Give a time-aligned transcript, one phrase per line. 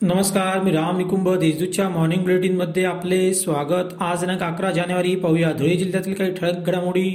[0.00, 1.28] नमस्कार मी राम निकुंभ.
[1.38, 3.94] देशदूतच्या मॉर्निंग बुलेटिनमध्ये आपले स्वागत.
[4.00, 5.52] आज दिनांक अकरा जानेवारी पाहूया.
[5.52, 7.10] धुळे जिल्ह्यातील काही ठळक घडामोडी.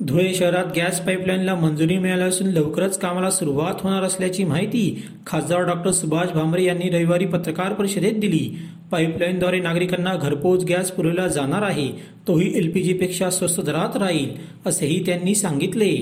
[0.00, 4.82] धुळे शहरात गॅस पाईपलाईनला मंजुरी मिळाली असून लवकरच कामाला सुरुवात होणार असल्याची माहिती
[5.26, 8.48] खासदार डॉक्टर सुभाष भामरे यांनी रविवारी पत्रकार परिषदेत दिली.
[8.90, 11.88] पाईपलाईनद्वारे नागरिकांना घरपोच गॅस पुरवला जाणार आहे.
[12.28, 14.28] तोही एल पी जीपेक्षा स्वस्त दरात राहील
[14.66, 15.92] असेही त्यांनी सांगितले.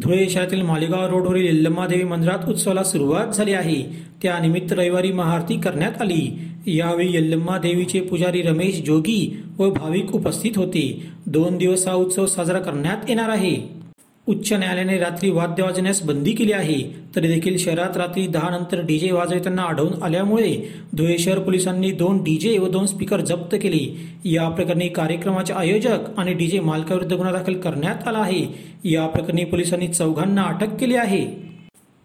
[0.00, 3.82] धुळे शहरातील मालेगाव रोडवरील यल्लम्मादेवी मंदिरात उत्सवाला सुरुवात झाली आहे.
[4.22, 6.38] त्यानिमित्त रविवारी महाआरती करण्यात आली.
[6.66, 11.06] यावेळी यल्लम्मा देवीचे पुजारी रमेश जोगी व भाविक उपस्थित होते.
[11.26, 13.81] दोन दिवस हा उत्सव साजरा करण्यात येणार आहे.
[14.26, 16.82] उच्च न्यायालयाने रात्री वाद्य वाजवण्यास बंदी केली आहे.
[17.16, 22.58] तरी देखील शहरात रात्री दहा नंतर डीजे वाजवताना आढळून आल्यामुळे धुळे शहर पोलिसांनी दोन डीजे
[22.58, 23.96] व दोन स्पीकर जप्त केले.
[24.24, 28.46] या प्रकरणी कार्यक्रमाचे आयोजक आणि डीजे मालकाविरुद्ध गुन्हा दाखल करण्यात आला आहे.
[28.84, 31.51] या प्रकरणी पोलिसांनी चौघांना अटक केली आहे.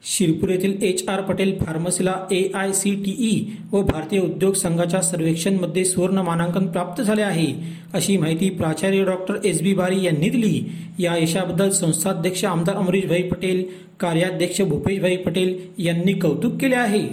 [0.03, 5.01] शिरपूर येथील H R Patel फार्मसीला A I C T E व भारतीय उद्योग संघाच्या
[5.01, 7.47] सर्वेक्षणमध्ये सुवर्ण मानांकन प्राप्त झाले आहे.
[7.93, 10.61] अशी माहिती प्राचार्य डॉक्टर एस बी बारी यांनी दिली.
[10.99, 13.63] या यशाबद्दल संस्थाध्यक्ष आमदार अमरीशभाई पटेल
[13.99, 17.07] कार्याध्यक्ष भूपेशभाई पटेल यांनी कौतुक केले आहे.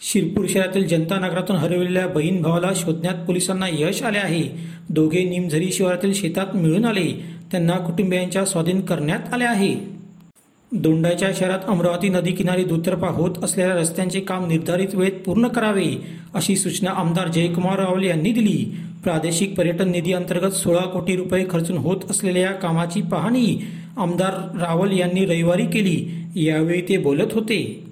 [0.00, 4.42] शिरपूर शहरातील जनता नगरातून हरवलेल्या बहीण भावाला शोधण्यात पोलिसांना यश आले आहे.
[4.88, 7.08] दोघे निमझरी शिवारातील शेतात मिळून आले.
[7.52, 9.99] त्यांना कुटुंबियांच्या स्वाधीन करण्यात आले आहे.
[10.72, 16.04] दोंडाच्या शहरात अमरावती नदी किनारी दुतर्फा होत असलेल्या रस्त्यांचे काम निर्धारित वेळेत पूर्ण करावे
[16.34, 18.74] अशी सूचना आमदार जयकुमार रावल यांनी दिली.
[19.04, 24.98] प्रादेशिक पर्यटन निधी अंतर्गत सोळा कोटी रुपये खर्चून होत असलेल्या या कामाची पाहणी आमदार रावल
[24.98, 26.10] यांनी रविवारी केली.
[26.36, 27.84] यावेळी ते बोलत होते.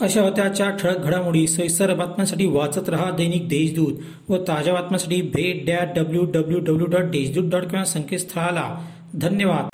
[0.00, 3.92] अशा होत्या चार ठळक घडामोडी सविस्तर बातम्यांसाठी वाचत रहा दैनिक देशदूत
[4.28, 8.86] व ताज्या बातम्यांसाठी भेट that W W W dot Deshdoot dot com या संकेतस्थळाला.
[9.14, 9.68] धन्यवाद.